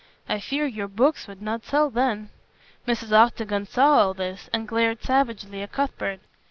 I 0.27 0.39
fear 0.39 0.65
your 0.65 0.87
books 0.87 1.27
would 1.27 1.43
not 1.43 1.63
sell 1.63 1.91
then." 1.91 2.31
Mrs. 2.87 3.11
Octagon 3.11 3.67
saw 3.67 3.99
all 3.99 4.13
this, 4.15 4.49
and 4.51 4.67
glared 4.67 5.03
savagely 5.03 5.61
at 5.61 5.73
Cuthbert. 5.73 6.21